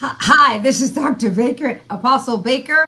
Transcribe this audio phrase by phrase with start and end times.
[0.00, 1.28] Hi, this is Dr.
[1.28, 2.86] Baker, Apostle Baker,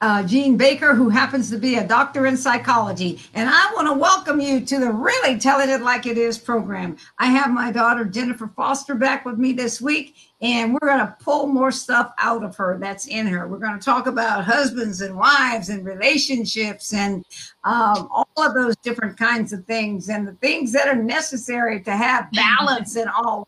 [0.00, 3.20] uh, Jean Baker, who happens to be a doctor in psychology.
[3.34, 6.96] And I want to welcome you to the Really Telling It Like It Is program.
[7.18, 11.14] I have my daughter, Jennifer Foster, back with me this week, and we're going to
[11.20, 13.46] pull more stuff out of her that's in her.
[13.46, 17.22] We're going to talk about husbands and wives and relationships and
[17.64, 21.94] um, all of those different kinds of things and the things that are necessary to
[21.94, 23.46] have balance in all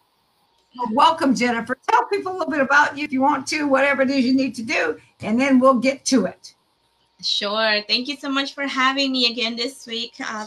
[0.79, 1.77] well, welcome, Jennifer.
[1.91, 4.35] Tell people a little bit about you if you want to, whatever it is you
[4.35, 6.55] need to do, and then we'll get to it.
[7.21, 7.83] Sure.
[7.89, 10.47] Thank you so much for having me again this week, uh,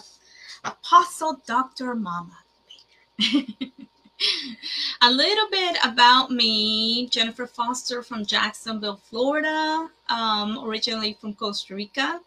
[0.63, 1.95] Apostle Dr.
[1.95, 2.37] Mama
[5.01, 12.21] a little bit about me Jennifer Foster from Jacksonville, Florida, um, originally from Costa Rica.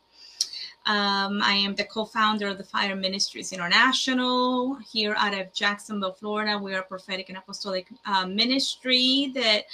[0.87, 6.59] Um, I am the co-founder of the Fire Ministries International here out of Jacksonville, Florida.
[6.59, 9.65] We are a prophetic and apostolic uh, ministry that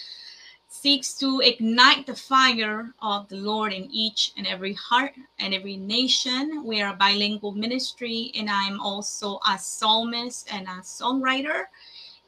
[0.69, 5.77] seeks to ignite the fire of the Lord in each and every heart and every
[5.77, 6.63] nation.
[6.65, 11.65] We are a bilingual ministry, and I'm also a psalmist and a songwriter,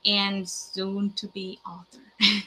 [0.05, 2.03] and soon to be author.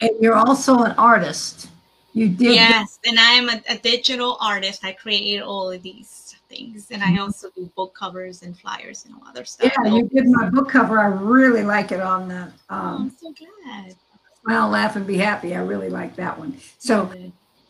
[0.00, 1.68] and you're also an artist.
[2.12, 2.54] You did.
[2.54, 4.84] Yes, and I am a, a, digital artist.
[4.84, 7.22] I create all of these things, and I mm-hmm.
[7.22, 9.72] also do book covers and flyers and all other stuff.
[9.84, 10.98] Yeah, you did my book cover.
[10.98, 12.42] I really like it on the.
[12.42, 13.96] Um, oh, I'm so glad.
[14.44, 15.54] Smile, laugh, and be happy.
[15.54, 16.56] I really like that one.
[16.78, 17.12] So,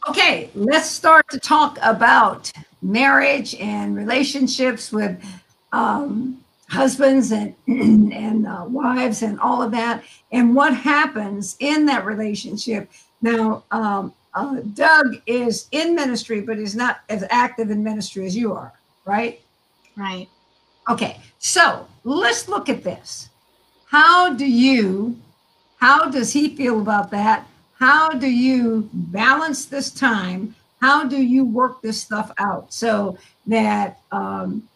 [0.08, 5.22] okay, let's start to talk about marriage and relationships with
[5.72, 12.06] um, husbands and and uh, wives and all of that, and what happens in that
[12.06, 12.90] relationship.
[13.22, 18.36] Now, um, uh, Doug is in ministry, but he's not as active in ministry as
[18.36, 18.72] you are,
[19.04, 19.40] right?
[19.96, 20.28] Right.
[20.88, 23.28] Okay, so let's look at this.
[23.86, 25.18] How do you,
[25.76, 27.46] how does he feel about that?
[27.74, 30.54] How do you balance this time?
[30.80, 34.68] How do you work this stuff out so that um,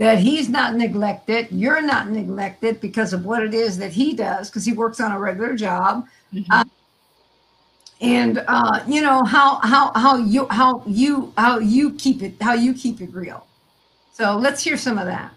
[0.00, 4.48] that he's not neglected, you're not neglected because of what it is that he does,
[4.48, 6.06] because he works on a regular job.
[6.32, 6.50] Mm-hmm.
[6.50, 6.64] Uh,
[8.00, 12.54] and uh, you know how how how you how you how you keep it how
[12.54, 13.46] you keep it real.
[14.12, 15.32] So let's hear some of that.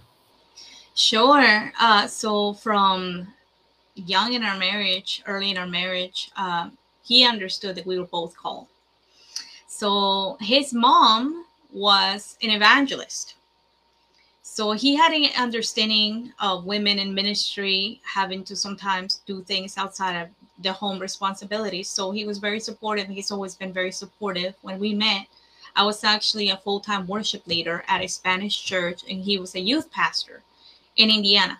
[0.95, 1.71] Sure.
[1.79, 3.27] Uh, so from
[3.95, 6.69] young in our marriage, early in our marriage, uh,
[7.03, 8.67] he understood that we were both called.
[9.67, 13.35] So his mom was an evangelist.
[14.55, 20.15] So he had an understanding of women in ministry having to sometimes do things outside
[20.15, 21.89] of the home responsibilities.
[21.89, 23.07] So he was very supportive.
[23.07, 24.53] He's always been very supportive.
[24.61, 25.25] When we met,
[25.75, 29.55] I was actually a full time worship leader at a Spanish church, and he was
[29.55, 30.43] a youth pastor
[30.97, 31.59] in Indiana.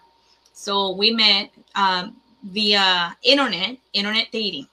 [0.53, 4.67] So we met um, via internet, internet dating.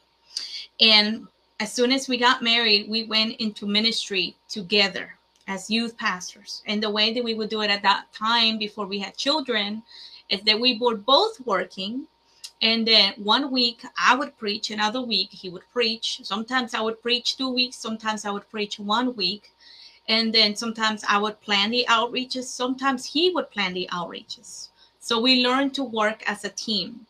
[0.79, 1.27] And
[1.59, 5.17] as soon as we got married, we went into ministry together
[5.51, 6.63] as youth pastors.
[6.67, 9.83] And the way that we would do it at that time before we had children
[10.29, 12.07] is that we were both working
[12.63, 16.21] and then one week I would preach, another week he would preach.
[16.25, 19.53] Sometimes I would preach two weeks, sometimes I would preach one week.
[20.09, 24.69] And then sometimes I would plan the outreaches, sometimes he would plan the outreaches.
[24.99, 27.07] So we learned to work as a team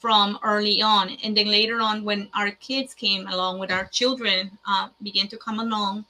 [0.00, 1.10] from early on.
[1.22, 5.36] And then later on, when our kids came along with our children, uh, began to
[5.36, 6.06] come along,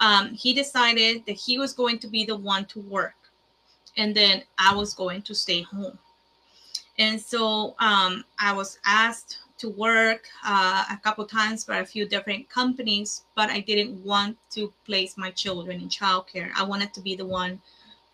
[0.00, 3.14] um, he decided that he was going to be the one to work.
[3.96, 5.98] And then I was going to stay home.
[6.98, 12.06] And so um, I was asked to work uh, a couple times for a few
[12.06, 16.50] different companies, but I didn't want to place my children in childcare.
[16.56, 17.60] I wanted to be the one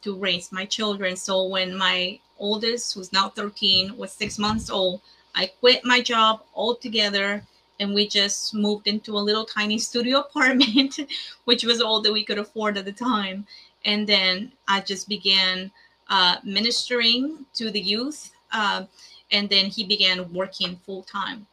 [0.03, 1.17] to raise my children.
[1.17, 5.03] So when my oldest, who's now 13, was six months old,
[5.35, 7.45] I quit my job altogether
[7.81, 10.99] and we just moved into a little tiny studio apartment,
[11.45, 13.47] which was all that we could afford at the time.
[13.85, 15.71] And then I just began
[16.09, 18.85] uh, ministering to the youth uh,
[19.33, 21.47] and then he began working full time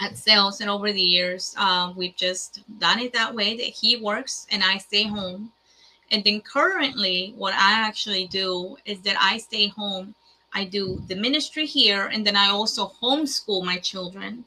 [0.00, 0.60] at sales.
[0.60, 4.62] And over the years, uh, we've just done it that way that he works and
[4.62, 5.52] I stay home.
[6.10, 10.14] And then currently, what I actually do is that I stay home.
[10.52, 14.44] I do the ministry here, and then I also homeschool my children.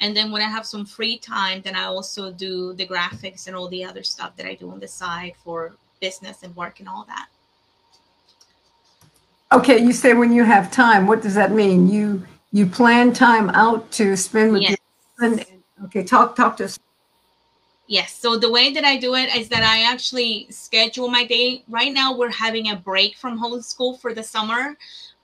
[0.00, 3.54] And then when I have some free time, then I also do the graphics and
[3.54, 6.88] all the other stuff that I do on the side for business and work and
[6.88, 7.28] all that.
[9.52, 11.06] Okay, you say when you have time.
[11.06, 11.88] What does that mean?
[11.88, 14.76] You you plan time out to spend with yes.
[15.18, 15.62] your husband.
[15.84, 16.78] Okay, talk talk to us.
[17.86, 18.14] Yes.
[18.14, 21.62] So the way that I do it is that I actually schedule my day.
[21.68, 24.76] Right now, we're having a break from homeschool for the summer.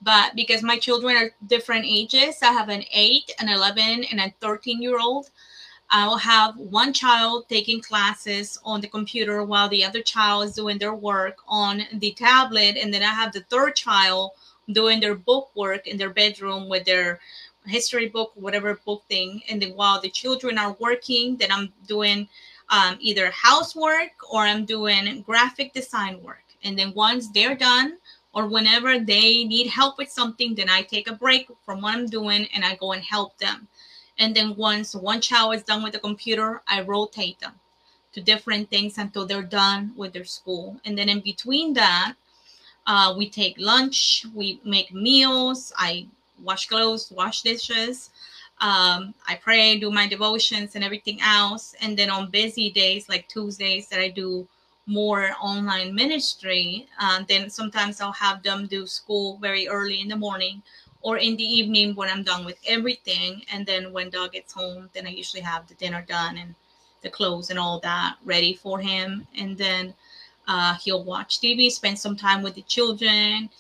[0.02, 4.32] But because my children are different ages, I have an 8, an 11, and a
[4.40, 5.30] 13 year old.
[5.90, 10.54] I will have one child taking classes on the computer while the other child is
[10.54, 12.76] doing their work on the tablet.
[12.76, 14.32] And then I have the third child
[14.70, 17.20] doing their book work in their bedroom with their
[17.64, 19.42] history book, whatever book thing.
[19.48, 22.28] And then while the children are working, then I'm doing
[22.68, 26.44] um, either housework or I'm doing graphic design work.
[26.64, 27.96] And then once they're done,
[28.34, 32.06] or whenever they need help with something, then I take a break from what I'm
[32.06, 33.68] doing and I go and help them.
[34.18, 37.54] And then once one child is done with the computer, I rotate them
[38.12, 40.80] to different things until they're done with their school.
[40.84, 42.14] And then in between that,
[42.86, 46.06] uh, we take lunch, we make meals, I
[46.42, 48.10] wash clothes, wash dishes.
[48.60, 51.74] Um, I pray, do my devotions and everything else.
[51.80, 54.48] And then on busy days like Tuesdays that I do
[54.88, 60.16] more online ministry, uh, then sometimes I'll have them do school very early in the
[60.16, 60.62] morning
[61.02, 63.42] or in the evening when I'm done with everything.
[63.52, 66.54] And then when Doug gets home, then I usually have the dinner done and
[67.02, 69.26] the clothes and all that ready for him.
[69.38, 69.94] And then
[70.48, 73.50] uh, he'll watch TV, spend some time with the children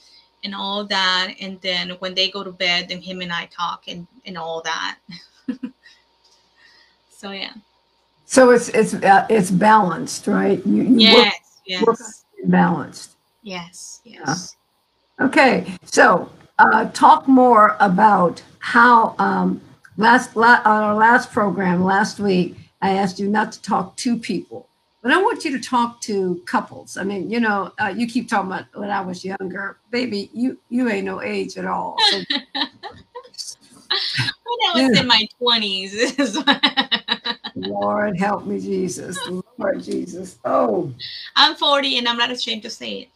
[0.42, 1.34] and all that.
[1.40, 4.62] And then when they go to bed, then him and I talk and, and all
[4.62, 4.98] that.
[7.10, 7.52] so, yeah.
[8.30, 10.64] So it's it's uh, it's balanced, right?
[10.66, 11.34] You, you yes, work,
[11.64, 11.86] yes.
[11.86, 11.98] Work
[12.44, 13.16] balanced.
[13.42, 14.54] Yes, yes.
[15.18, 15.26] Yeah.
[15.26, 19.62] Okay, so uh, talk more about how um,
[19.96, 24.18] last la- on our last program last week I asked you not to talk to
[24.18, 24.68] people,
[25.02, 26.98] but I want you to talk to couples.
[26.98, 30.28] I mean, you know, uh, you keep talking about when I was younger, baby.
[30.34, 31.96] You you ain't no age at all.
[32.10, 32.18] So.
[34.44, 36.14] when I was in my twenties.
[37.60, 39.18] Lord help me, Jesus.
[39.58, 40.38] Lord Jesus.
[40.44, 40.92] Oh.
[41.36, 43.08] I'm 40 and I'm not ashamed to say it.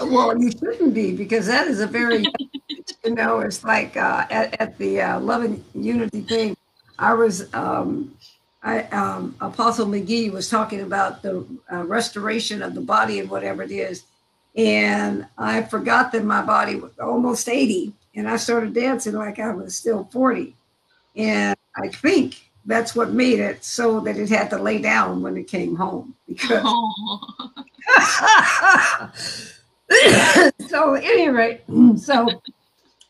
[0.00, 2.26] Well, you shouldn't be because that is a very,
[3.04, 6.56] you know, it's like uh, at, at the uh, Love and Unity thing.
[6.98, 8.14] I was, um,
[8.62, 13.62] I, um, Apostle McGee was talking about the uh, restoration of the body and whatever
[13.62, 14.04] it is.
[14.56, 19.52] And I forgot that my body was almost 80 and I started dancing like I
[19.52, 20.54] was still 40.
[21.14, 25.36] And I think that's what made it so that it had to lay down when
[25.36, 27.20] it came home because oh.
[30.68, 31.62] so at any rate
[31.96, 32.28] so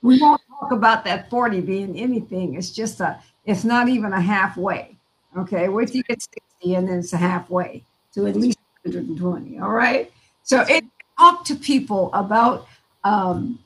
[0.03, 4.21] we won't talk about that 40 being anything it's just a it's not even a
[4.21, 4.95] halfway
[5.37, 7.83] okay wait till you get 60 and then it's a halfway
[8.13, 10.13] to at least 120 all right
[10.43, 10.85] so it
[11.19, 12.67] talk to people about
[13.05, 13.59] um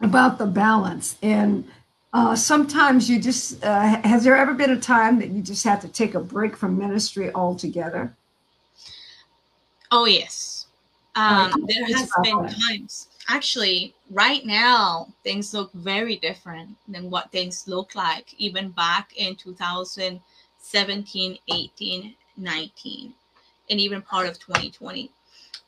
[0.00, 1.64] about the balance and
[2.12, 5.80] uh, sometimes you just, uh, has there ever been a time that you just had
[5.80, 8.14] to take a break from ministry altogether?
[9.92, 10.66] Oh, yes.
[11.16, 13.08] Um, there has been times.
[13.28, 19.36] Actually, right now, things look very different than what things look like even back in
[19.36, 23.14] 2017, 18, 19,
[23.70, 25.10] and even part of 2020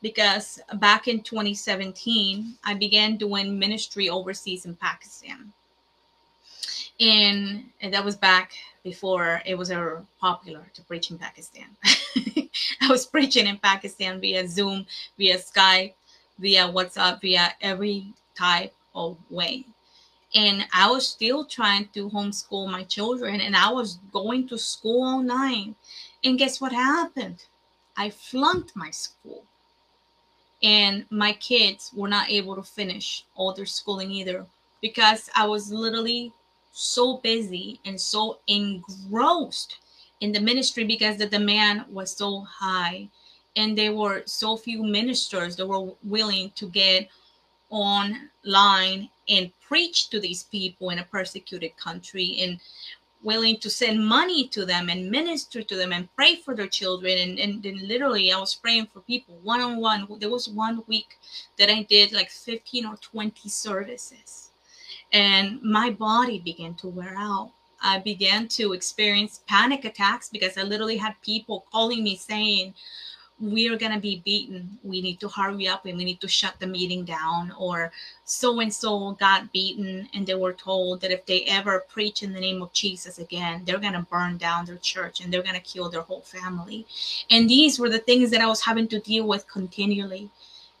[0.01, 5.51] because back in 2017 i began doing ministry overseas in pakistan
[6.99, 8.53] and that was back
[8.83, 11.65] before it was ever popular to preach in Pakistan.
[12.81, 14.85] I was preaching in Pakistan via Zoom,
[15.17, 15.93] via Skype,
[16.39, 19.65] via WhatsApp, via every type of way.
[20.35, 25.03] And I was still trying to homeschool my children, and I was going to school
[25.03, 25.75] online.
[26.23, 27.45] And guess what happened?
[27.95, 29.43] I flunked my school.
[30.63, 34.45] And my kids were not able to finish all their schooling either
[34.81, 36.31] because I was literally
[36.73, 39.77] so busy and so engrossed
[40.21, 43.07] in the ministry because the demand was so high.
[43.55, 47.07] And there were so few ministers that were willing to get
[47.69, 52.59] online and preach to these people in a persecuted country and
[53.21, 57.17] willing to send money to them and minister to them and pray for their children.
[57.19, 60.07] And, and then literally i was praying for people one-on-one.
[60.19, 61.17] There was one week
[61.57, 64.42] that i did like 15 or 20 services
[65.13, 67.51] and my body began to wear out.
[67.81, 72.73] I began to experience panic attacks because I literally had people calling me saying,
[73.39, 74.77] we're going to be beaten.
[74.83, 77.51] We need to hurry up and we need to shut the meeting down.
[77.57, 77.91] Or
[78.23, 82.31] so and so got beaten and they were told that if they ever preach in
[82.31, 85.55] the name of Jesus again, they're going to burn down their church and they're going
[85.55, 86.85] to kill their whole family.
[87.29, 90.29] And these were the things that I was having to deal with continually.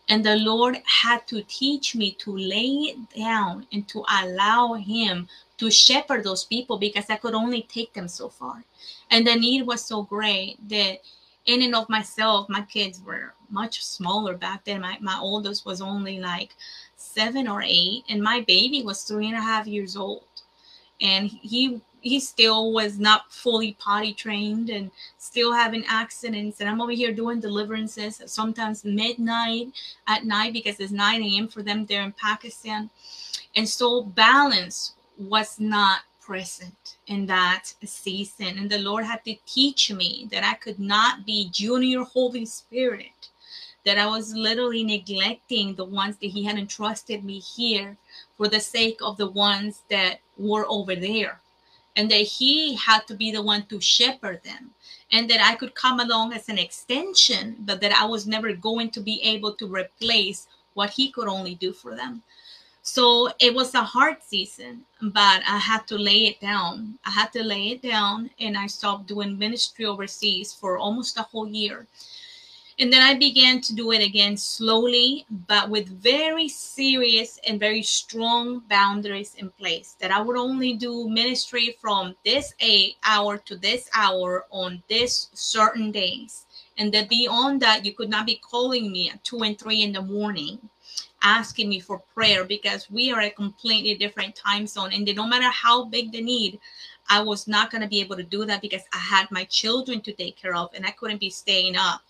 [0.09, 5.27] And the Lord had to teach me to lay it down and to allow Him
[5.57, 8.63] to shepherd those people because I could only take them so far.
[9.11, 10.99] And the need was so great that
[11.45, 14.81] in and of myself, my kids were much smaller back then.
[14.81, 16.55] My, my oldest was only like
[16.95, 20.23] seven or eight, and my baby was three and a half years old,
[21.01, 26.59] and he he still was not fully potty trained and still having accidents.
[26.59, 29.69] And I'm over here doing deliverances sometimes midnight
[30.07, 31.47] at night because it's 9 a.m.
[31.47, 32.89] for them there in Pakistan.
[33.55, 38.57] And so balance was not present in that season.
[38.57, 43.29] And the Lord had to teach me that I could not be junior Holy Spirit,
[43.85, 47.95] that I was literally neglecting the ones that He had entrusted me here
[48.35, 51.39] for the sake of the ones that were over there
[51.95, 54.71] and that he had to be the one to shepherd them
[55.11, 58.89] and that I could come along as an extension, but that I was never going
[58.91, 62.23] to be able to replace what he could only do for them.
[62.81, 66.99] So it was a hard season, but I had to lay it down.
[67.05, 71.23] I had to lay it down and I stopped doing ministry overseas for almost a
[71.23, 71.87] whole year.
[72.79, 77.83] And then I began to do it again slowly, but with very serious and very
[77.83, 83.55] strong boundaries in place that I would only do ministry from this eight hour to
[83.57, 86.45] this hour on this certain days.
[86.79, 89.93] And that beyond that, you could not be calling me at two and three in
[89.93, 90.57] the morning
[91.21, 94.91] asking me for prayer because we are a completely different time zone.
[94.93, 96.59] And no matter how big the need,
[97.07, 100.01] I was not going to be able to do that because I had my children
[100.01, 102.01] to take care of and I couldn't be staying up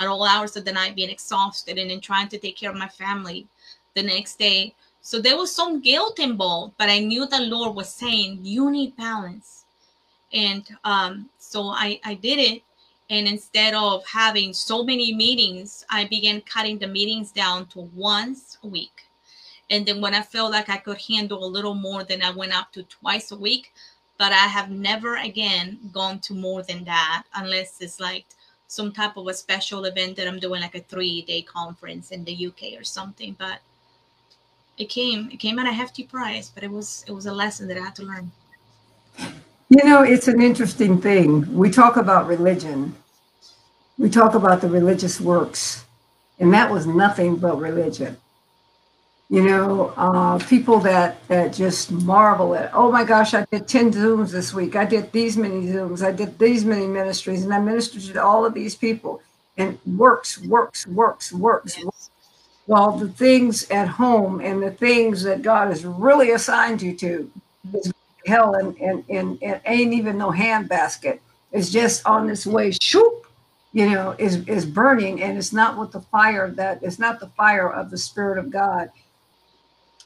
[0.00, 2.76] at all hours of the night being exhausted and then trying to take care of
[2.76, 3.46] my family
[3.94, 4.74] the next day.
[5.00, 8.96] So there was some guilt involved, but I knew the Lord was saying, you need
[8.96, 9.64] balance.
[10.32, 12.62] And um, so I, I did it.
[13.10, 18.58] And instead of having so many meetings, I began cutting the meetings down to once
[18.64, 19.06] a week.
[19.70, 22.56] And then when I felt like I could handle a little more, then I went
[22.56, 23.72] up to twice a week.
[24.16, 28.26] But I have never again gone to more than that unless it's like
[28.66, 32.24] some type of a special event that I'm doing, like a three day conference in
[32.24, 33.36] the UK or something.
[33.38, 33.60] But
[34.78, 37.68] it came it came at a hefty price, but it was it was a lesson
[37.68, 38.32] that I had to learn.
[39.68, 41.52] You know, it's an interesting thing.
[41.52, 42.94] We talk about religion.
[43.98, 45.84] We talk about the religious works,
[46.38, 48.16] and that was nothing but religion
[49.34, 53.92] you know, uh, people that, that just marvel at, oh my gosh, I did 10
[53.92, 54.76] Zooms this week.
[54.76, 56.06] I did these many Zooms.
[56.06, 59.20] I did these many ministries, and I ministered to all of these people.
[59.58, 61.76] And works, works, works, works.
[61.76, 62.10] Yes.
[62.66, 67.28] While the things at home and the things that God has really assigned you to
[67.72, 67.92] is
[68.26, 71.18] hell and, and, and, and ain't even no handbasket.
[71.50, 73.26] It's just on this way, shoop,
[73.72, 75.24] you know, is, is burning.
[75.24, 78.48] And it's not with the fire that, it's not the fire of the Spirit of
[78.52, 78.90] God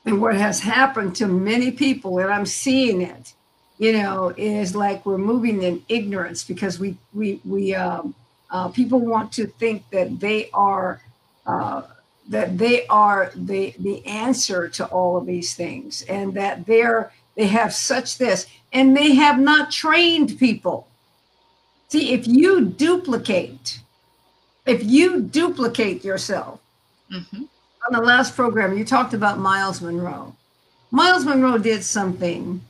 [0.05, 3.35] and what has happened to many people, and I'm seeing it,
[3.79, 8.15] you know, is like we're moving in ignorance because we we we um,
[8.51, 11.01] uh, people want to think that they are
[11.47, 11.83] uh,
[12.29, 17.47] that they are the the answer to all of these things, and that they're they
[17.47, 20.89] have such this, and they have not trained people.
[21.89, 23.81] See, if you duplicate,
[24.67, 26.61] if you duplicate yourself.
[27.13, 27.45] Mm-hmm
[27.89, 30.35] on the last program, you talked about Myles Munroe.
[30.91, 32.61] Myles Munroe did something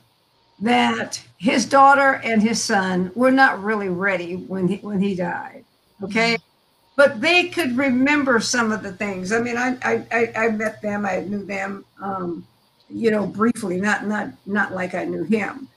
[0.61, 5.65] that his daughter and his son were not really ready when he, when he died.
[6.03, 6.37] Okay.
[6.95, 9.31] But they could remember some of the things.
[9.31, 12.45] I mean, I, I, I met them, I knew them, um,
[12.89, 15.67] you know, briefly, not, not, not like I knew him.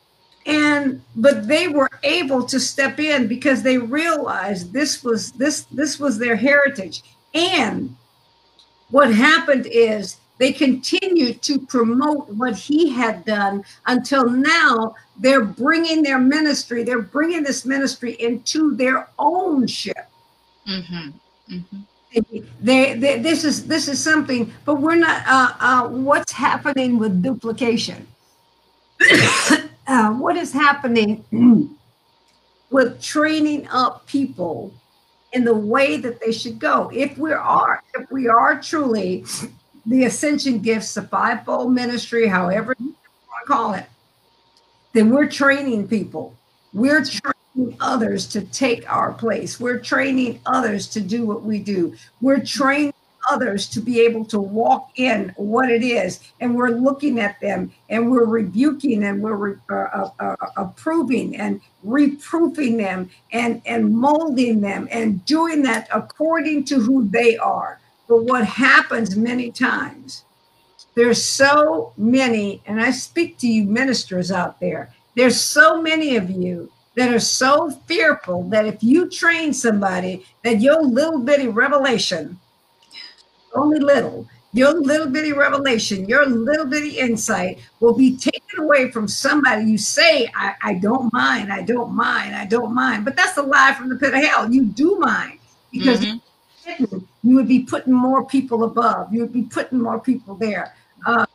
[0.47, 6.01] And, but they were able to step in because they realized this was, this, this
[6.01, 7.03] was their heritage.
[7.35, 7.97] And
[8.93, 16.03] what happened is they continued to promote what he had done until now they're bringing
[16.03, 20.11] their ministry, they're bringing this ministry into their own ship.
[20.69, 21.11] Mm-hmm.
[21.55, 21.81] Mm-hmm.
[22.61, 25.23] They, they, this is this is something, but we're not.
[25.27, 28.07] Uh, uh, what's happening with duplication?
[29.87, 31.25] uh, what is happening
[32.71, 34.75] with training up people
[35.33, 36.91] in the way that they should go.
[36.93, 39.25] If we are, if we are truly
[39.87, 42.97] the ascension gifts, the fivefold ministry, however you want
[43.47, 43.87] to call it,
[44.93, 46.37] then we're training people.
[46.73, 49.59] We're training others to take our place.
[49.59, 51.95] We're training others to do what we do.
[52.21, 52.95] We're training
[53.31, 56.21] others to be able to walk in what it is.
[56.41, 61.61] And we're looking at them and we're rebuking and we're uh, uh, uh, approving and
[61.85, 67.81] reproofing them and, and molding them and doing that according to who they are.
[68.09, 70.25] But what happens many times,
[70.95, 76.31] there's so many, and I speak to you ministers out there, there's so many of
[76.31, 82.39] you that are so fearful that if you train somebody, that your little bitty revelation
[83.55, 89.09] only little, your little bitty revelation, your little bitty insight will be taken away from
[89.09, 89.65] somebody.
[89.65, 93.05] You say, I, I don't mind, I don't mind, I don't mind.
[93.05, 94.53] But that's a lie from the pit of hell.
[94.53, 95.39] You do mind
[95.71, 96.99] because mm-hmm.
[97.23, 100.75] you would be putting more people above, you would be putting more people there.
[101.07, 101.27] Uh,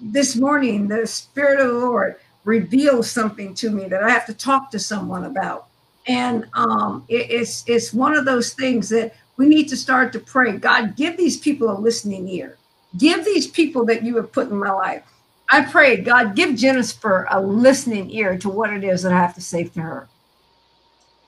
[0.00, 4.34] this morning, the Spirit of the Lord revealed something to me that I have to
[4.34, 5.66] talk to someone about.
[6.06, 10.18] And um, it, it's it's one of those things that we need to start to
[10.18, 10.58] pray.
[10.58, 12.58] God, give these people a listening ear.
[12.98, 15.04] Give these people that you have put in my life.
[15.50, 19.34] I prayed, God, give Jennifer a listening ear to what it is that I have
[19.36, 20.08] to say to her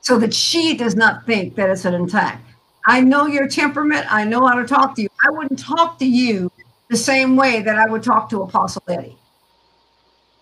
[0.02, 2.42] so that she does not think that it's an attack.
[2.86, 4.12] I know your temperament.
[4.12, 5.08] I know how to talk to you.
[5.24, 6.50] I wouldn't talk to you
[6.88, 9.16] the same way that I would talk to Apostle Eddie.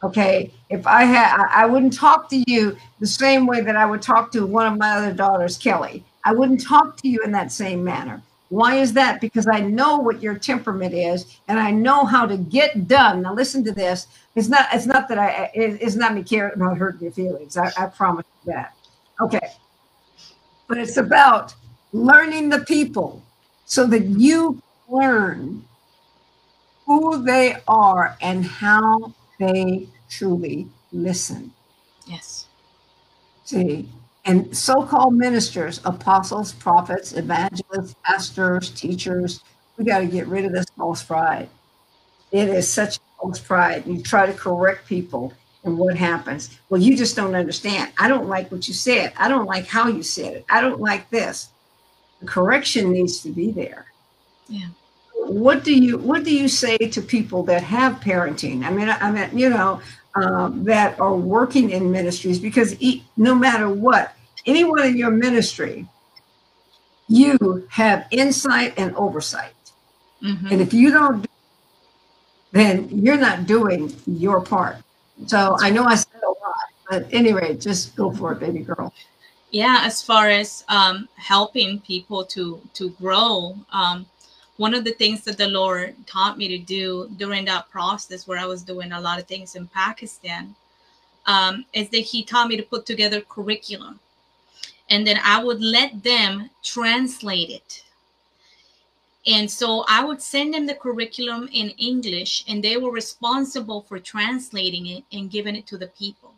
[0.02, 0.54] Okay.
[0.70, 4.30] If I had, I wouldn't talk to you the same way that I would talk
[4.32, 6.04] to one of my other daughters, Kelly.
[6.28, 8.20] I wouldn't talk to you in that same manner.
[8.50, 9.18] Why is that?
[9.22, 13.22] Because I know what your temperament is, and I know how to get done.
[13.22, 14.06] Now, listen to this.
[14.34, 14.68] It's not.
[14.74, 15.50] It's not that I.
[15.54, 17.56] It's not me caring about hurting your feelings.
[17.56, 18.74] I, I promise you that.
[19.22, 19.54] Okay,
[20.66, 21.54] but it's about
[21.94, 23.22] learning the people
[23.64, 25.64] so that you learn
[26.84, 31.52] who they are and how they truly listen.
[32.06, 32.46] Yes.
[33.44, 33.88] See,
[34.28, 39.42] and so called ministers, apostles, prophets, evangelists, pastors, teachers,
[39.78, 41.48] we got to get rid of this false pride.
[42.30, 43.86] It is such false pride.
[43.86, 45.32] You try to correct people,
[45.64, 46.58] and what happens?
[46.68, 47.90] Well, you just don't understand.
[47.98, 49.14] I don't like what you said.
[49.16, 50.44] I don't like how you said it.
[50.50, 51.48] I don't like this.
[52.20, 53.86] The correction needs to be there.
[54.46, 54.68] Yeah.
[55.14, 58.64] What do you What do you say to people that have parenting?
[58.64, 59.80] I mean, I mean, you know,
[60.14, 62.76] um, that are working in ministries because
[63.16, 64.14] no matter what,
[64.48, 65.86] anyone in your ministry,
[67.08, 69.52] you have insight and oversight.
[70.22, 70.46] Mm-hmm.
[70.50, 71.26] And if you don't,
[72.52, 74.76] then you're not doing your part.
[75.26, 78.92] So I know I said a lot, but anyway, just go for it, baby girl.
[79.50, 84.06] Yeah, as far as um, helping people to to grow, um,
[84.58, 88.38] one of the things that the Lord taught me to do during that process, where
[88.38, 90.54] I was doing a lot of things in Pakistan,
[91.26, 94.00] um, is that He taught me to put together curriculum
[94.90, 97.84] and then I would let them translate it.
[99.26, 103.98] And so I would send them the curriculum in English, and they were responsible for
[103.98, 106.32] translating it and giving it to the people.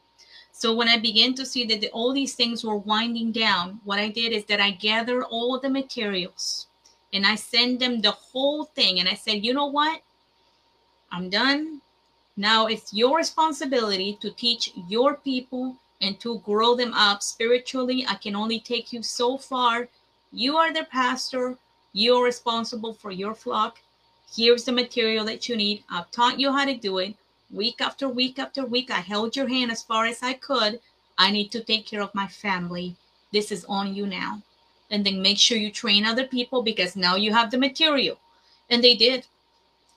[0.52, 3.98] So when I began to see that the, all these things were winding down, what
[3.98, 6.66] I did is that I gathered all the materials
[7.14, 9.00] and I send them the whole thing.
[9.00, 10.02] And I said, you know what?
[11.10, 11.80] I'm done.
[12.36, 18.04] Now it's your responsibility to teach your people and to grow them up spiritually.
[18.08, 19.88] I can only take you so far.
[20.32, 21.58] You are the pastor.
[21.92, 23.78] You are responsible for your flock.
[24.34, 25.82] Here's the material that you need.
[25.90, 27.14] I've taught you how to do it.
[27.50, 30.80] Week after week after week, I held your hand as far as I could.
[31.18, 32.96] I need to take care of my family.
[33.32, 34.40] This is on you now.
[34.90, 38.18] And then make sure you train other people because now you have the material.
[38.70, 39.26] And they did.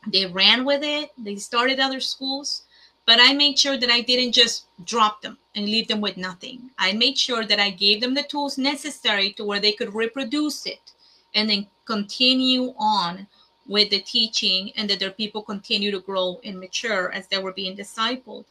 [0.07, 1.11] They ran with it.
[1.17, 2.63] They started other schools.
[3.05, 6.71] But I made sure that I didn't just drop them and leave them with nothing.
[6.77, 10.65] I made sure that I gave them the tools necessary to where they could reproduce
[10.65, 10.93] it
[11.35, 13.27] and then continue on
[13.67, 17.53] with the teaching and that their people continue to grow and mature as they were
[17.53, 18.45] being discipled.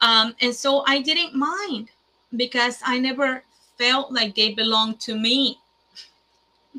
[0.00, 1.90] Um, and so I didn't mind
[2.36, 3.42] because I never
[3.78, 5.58] felt like they belonged to me.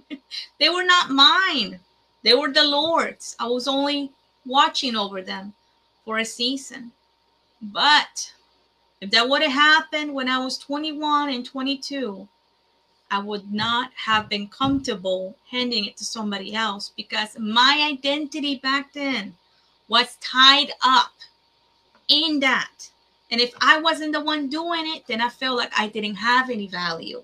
[0.59, 1.79] they were not mine,
[2.23, 3.35] they were the Lord's.
[3.39, 4.11] I was only
[4.45, 5.53] watching over them
[6.05, 6.91] for a season.
[7.61, 8.33] But
[9.01, 12.27] if that would have happened when I was 21 and 22,
[13.11, 18.93] I would not have been comfortable handing it to somebody else because my identity back
[18.93, 19.35] then
[19.87, 21.11] was tied up
[22.07, 22.89] in that.
[23.31, 26.49] And if I wasn't the one doing it, then I felt like I didn't have
[26.49, 27.23] any value.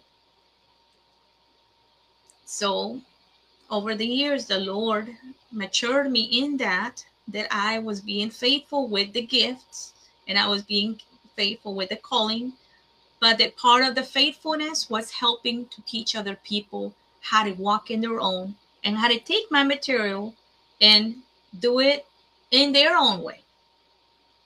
[2.46, 3.02] So
[3.70, 5.16] over the years, the Lord
[5.52, 9.95] matured me in that, that I was being faithful with the gifts
[10.28, 11.00] and I was being
[11.36, 12.54] faithful with the calling.
[13.20, 17.90] But that part of the faithfulness was helping to teach other people how to walk
[17.90, 20.36] in their own and how to take my material
[20.82, 21.16] and
[21.60, 22.06] do it
[22.52, 23.40] in their own way.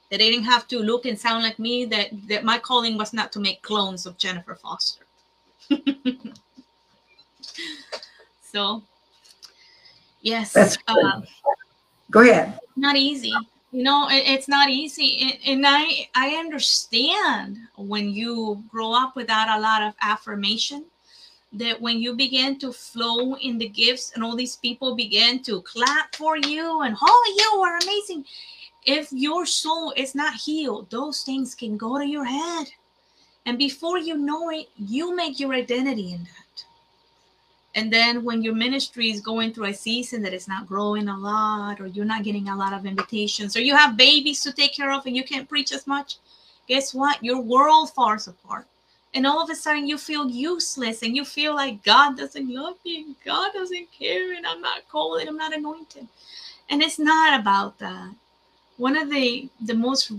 [0.09, 3.13] That they didn't have to look and sound like me, that, that my calling was
[3.13, 5.03] not to make clones of Jennifer Foster.
[8.41, 8.81] so,
[10.21, 10.77] yes.
[10.87, 11.21] Uh,
[12.09, 12.59] Go ahead.
[12.75, 13.33] Not easy
[13.71, 15.17] you know it, it's not easy.
[15.21, 20.85] And, and i i understand when you grow up without a lot of affirmation
[21.53, 25.61] that when you begin to flow in the gifts and all these people begin to
[25.63, 28.25] clap for you and oh you are amazing.
[28.85, 32.67] If your soul is not healed those things can go to your head.
[33.45, 36.48] And before you know it you make your identity in that
[37.75, 41.17] and then when your ministry is going through a season that is not growing a
[41.17, 44.73] lot or you're not getting a lot of invitations or you have babies to take
[44.73, 46.17] care of and you can't preach as much
[46.67, 48.67] guess what your world falls apart
[49.13, 52.75] and all of a sudden you feel useless and you feel like God doesn't love
[52.85, 56.07] me God doesn't care and I'm not called and I'm not anointed.
[56.69, 58.13] And it's not about that.
[58.77, 60.11] One of the the most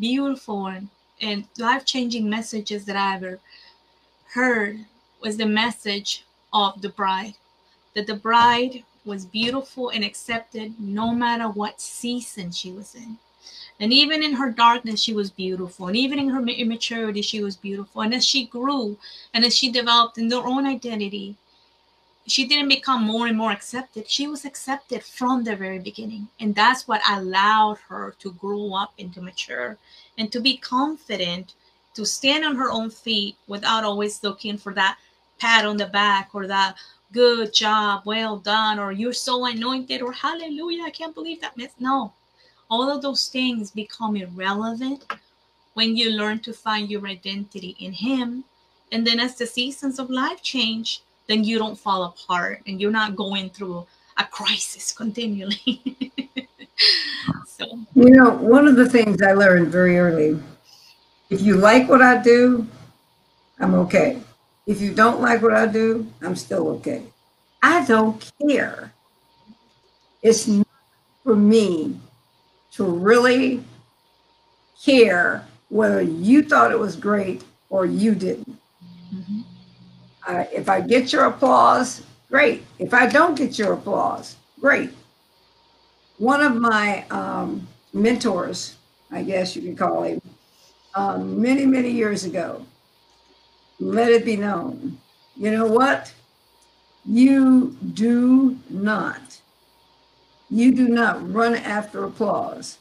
[0.00, 0.88] beautiful and,
[1.20, 3.38] and life-changing messages that I ever
[4.32, 4.84] heard
[5.20, 7.34] was the message of the bride.
[7.94, 13.18] That the bride was beautiful and accepted no matter what season she was in.
[13.80, 15.88] And even in her darkness, she was beautiful.
[15.88, 18.02] And even in her immaturity, she was beautiful.
[18.02, 18.96] And as she grew
[19.34, 21.36] and as she developed in her own identity,
[22.26, 24.08] she didn't become more and more accepted.
[24.08, 26.28] She was accepted from the very beginning.
[26.38, 29.76] And that's what allowed her to grow up and to mature
[30.16, 31.54] and to be confident
[31.94, 34.98] to stand on her own feet without always looking for that
[35.42, 36.76] pat on the back or that
[37.12, 41.58] good job, well done, or you're so anointed, or hallelujah, I can't believe that.
[41.80, 42.12] No,
[42.70, 45.04] all of those things become irrelevant
[45.74, 48.44] when you learn to find your identity in Him.
[48.92, 52.98] And then as the seasons of life change, then you don't fall apart and you're
[53.02, 53.86] not going through
[54.18, 55.98] a crisis continually.
[57.46, 60.38] so, you know, one of the things I learned very early
[61.30, 62.66] if you like what I do,
[63.58, 64.20] I'm okay.
[64.66, 67.02] If you don't like what I do, I'm still okay.
[67.62, 68.92] I don't care.
[70.22, 70.66] It's not
[71.24, 71.98] for me
[72.72, 73.62] to really
[74.84, 78.58] care whether you thought it was great or you didn't.
[79.14, 79.40] Mm-hmm.
[80.26, 82.64] Uh, if I get your applause, great.
[82.78, 84.90] If I don't get your applause, great.
[86.18, 88.76] One of my um, mentors,
[89.10, 90.20] I guess you could call him,
[90.94, 92.64] um, many, many years ago,
[93.82, 94.98] let it be known.
[95.36, 96.12] You know what?
[97.04, 99.42] You do not
[100.52, 102.76] you do not run after applause.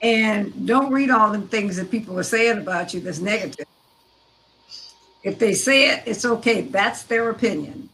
[0.00, 3.66] And don't read all the things that people are saying about you that's negative.
[5.24, 6.60] If they say it, it's okay.
[6.60, 7.88] That's their opinion.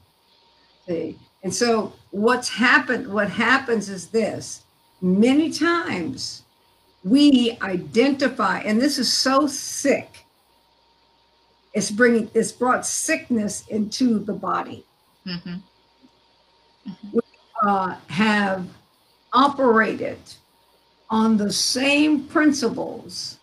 [0.86, 1.18] See?
[1.42, 4.64] And so what's happened, what happens is this
[5.00, 6.42] many times
[7.02, 10.26] we identify, and this is so sick.
[11.72, 14.84] It's bringing, it's brought sickness into the body.
[15.26, 15.54] Mm-hmm.
[16.88, 17.10] Mm-hmm.
[17.12, 17.20] We
[17.62, 18.66] uh, have
[19.32, 20.18] operated
[21.08, 23.38] on the same principles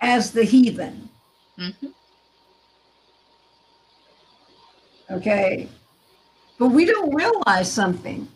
[0.00, 1.08] as the heathen.
[1.58, 1.86] Mm-hmm.
[5.10, 5.68] Okay.
[6.58, 8.28] But we don't realize something.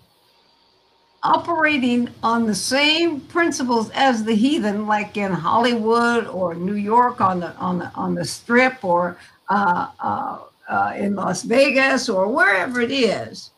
[1.27, 7.41] Operating on the same principles as the heathen, like in Hollywood or New York on
[7.41, 12.81] the on the on the strip or uh, uh, uh, in Las Vegas or wherever
[12.81, 13.51] it is,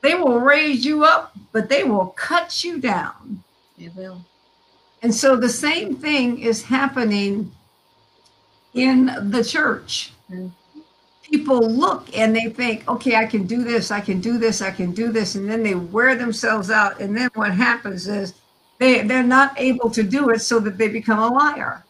[0.00, 3.42] they will raise you up, but they will cut you down.
[3.78, 4.24] They will.
[5.02, 7.52] And so the same thing is happening
[8.72, 10.12] in the church.
[10.30, 10.48] Mm-hmm.
[11.30, 14.70] People look and they think, okay, I can do this, I can do this, I
[14.70, 15.34] can do this.
[15.34, 17.00] And then they wear themselves out.
[17.00, 18.34] And then what happens is
[18.78, 21.84] they, they're not able to do it so that they become a liar.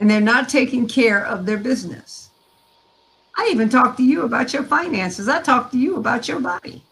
[0.00, 2.30] And they're not taking care of their business.
[3.36, 5.28] I even talk to you about your finances.
[5.28, 6.82] I talk to you about your body.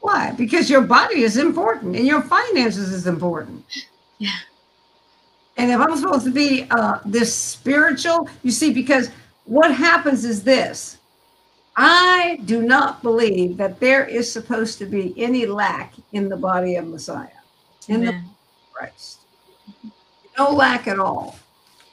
[0.00, 0.32] Why?
[0.32, 3.64] Because your body is important and your finances is important.
[4.18, 4.30] Yeah.
[5.56, 9.10] And if I'm supposed to be uh, this spiritual, you see, because
[9.48, 10.98] what happens is this
[11.76, 16.76] I do not believe that there is supposed to be any lack in the body
[16.76, 17.28] of Messiah,
[17.88, 18.24] in Amen.
[18.24, 18.30] the
[18.72, 19.20] Christ.
[20.36, 21.38] No lack at all.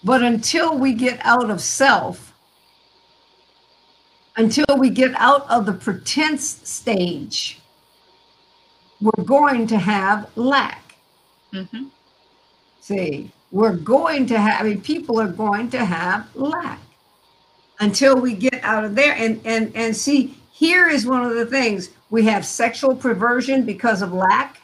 [0.03, 2.33] But until we get out of self,
[4.37, 7.61] until we get out of the pretense stage,
[8.99, 10.97] we're going to have lack.
[11.53, 11.85] Mm-hmm.
[12.81, 16.79] See, we're going to have, I mean, people are going to have lack
[17.79, 19.15] until we get out of there.
[19.15, 24.01] And and and see, here is one of the things we have sexual perversion because
[24.01, 24.61] of lack.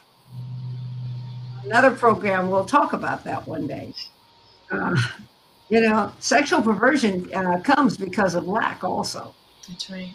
[1.64, 3.94] Another program we'll talk about that one day.
[4.70, 4.96] Uh,
[5.68, 9.34] you know, sexual perversion uh, comes because of lack, also.
[9.68, 10.12] That's right.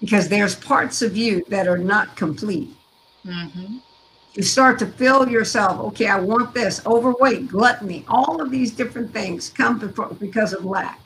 [0.00, 2.70] Because there's parts of you that are not complete.
[3.24, 3.78] Mm-hmm.
[4.34, 5.78] You start to fill yourself.
[5.88, 6.84] Okay, I want this.
[6.86, 11.00] Overweight, gluttony, all of these different things come before, because of lack.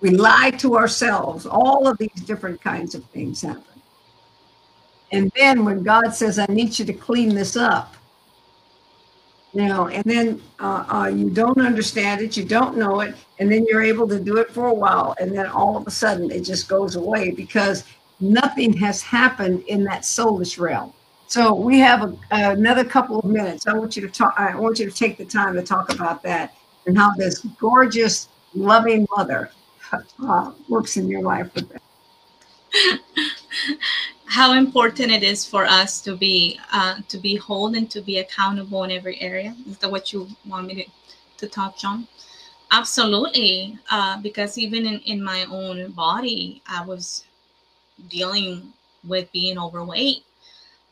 [0.00, 1.46] We lie to ourselves.
[1.46, 3.64] All of these different kinds of things happen.
[5.12, 7.96] And then when God says, I need you to clean this up,
[9.54, 13.66] know, and then uh, uh, you don't understand it, you don't know it, and then
[13.66, 16.42] you're able to do it for a while, and then all of a sudden it
[16.42, 17.84] just goes away because
[18.20, 20.92] nothing has happened in that soulish realm.
[21.26, 23.66] So we have a, another couple of minutes.
[23.66, 24.34] I want you to talk.
[24.36, 26.54] I want you to take the time to talk about that
[26.86, 29.50] and how this gorgeous, loving mother
[29.92, 31.82] uh, works in your life with that.
[34.30, 38.18] how important it is for us to be uh, to be whole and to be
[38.18, 39.54] accountable in every area.
[39.68, 40.86] Is that what you want me to,
[41.38, 42.06] to touch on?
[42.70, 47.24] Absolutely, uh, because even in, in my own body, I was
[48.08, 48.72] dealing
[49.02, 50.22] with being overweight.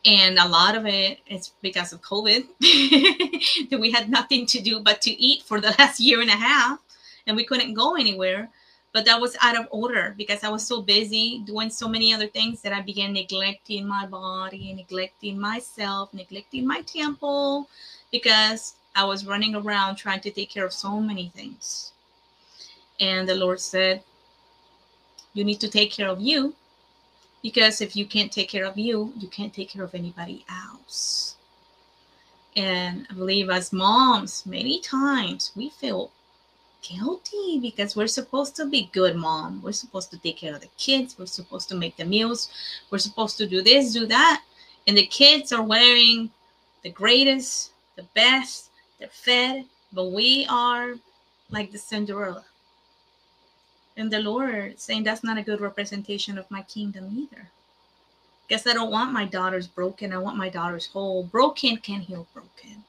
[0.05, 2.45] And a lot of it is because of COVID,
[3.69, 6.33] that we had nothing to do but to eat for the last year and a
[6.49, 6.79] half,
[7.25, 8.49] and we couldn't go anywhere
[8.91, 12.27] but that was out of order because I was so busy doing so many other
[12.27, 17.69] things that I began neglecting my body, neglecting myself, neglecting my temple
[18.11, 21.93] because I was running around trying to take care of so many things.
[22.99, 24.03] And the Lord said,
[25.33, 26.55] You need to take care of you
[27.43, 31.35] because if you can't take care of you, you can't take care of anybody else.
[32.55, 36.11] And I believe as moms, many times we feel
[36.81, 39.61] guilty because we're supposed to be good mom.
[39.61, 41.17] We're supposed to take care of the kids.
[41.17, 42.49] We're supposed to make the meals.
[42.89, 44.43] We're supposed to do this, do that.
[44.87, 46.31] And the kids are wearing
[46.83, 50.95] the greatest, the best, they're fed, but we are
[51.49, 52.45] like the Cinderella.
[53.97, 57.49] And the Lord saying that's not a good representation of my kingdom either.
[58.47, 60.13] Guess I don't want my daughters broken.
[60.13, 61.23] I want my daughters whole.
[61.23, 62.83] Broken can heal broken.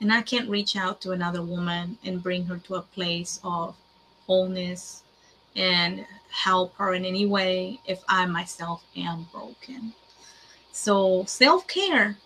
[0.00, 3.74] And I can't reach out to another woman and bring her to a place of
[4.26, 5.02] wholeness
[5.54, 9.94] and help her in any way if I myself am broken.
[10.72, 12.18] So self care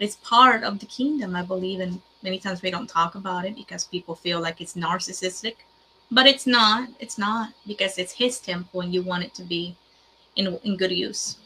[0.00, 1.80] is part of the kingdom, I believe.
[1.80, 5.56] And many times we don't talk about it because people feel like it's narcissistic,
[6.10, 6.88] but it's not.
[6.98, 9.76] It's not because it's his temple and you want it to be
[10.34, 11.36] in, in good use.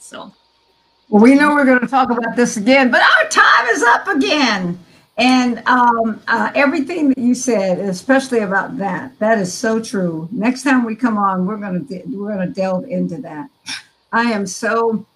[0.00, 0.32] So
[1.08, 4.78] we know we're going to talk about this again, but our time is up again.
[5.16, 10.28] And um, uh, everything that you said, especially about that, that is so true.
[10.32, 13.48] Next time we come on, we're going to we're going to delve into that.
[14.12, 15.06] I am so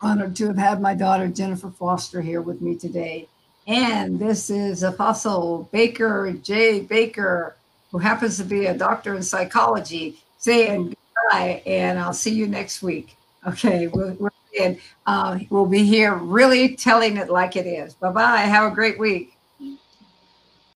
[0.00, 3.26] honored to have had my daughter Jennifer Foster here with me today,
[3.66, 6.80] and this is Apostle Baker J.
[6.80, 7.56] Baker,
[7.90, 10.94] who happens to be a doctor in psychology, saying
[11.30, 13.16] goodbye, and I'll see you next week.
[13.44, 17.94] Okay, we're, we're and uh, we'll be here really telling it like it is.
[17.94, 18.38] Bye bye.
[18.38, 19.36] Have a great week.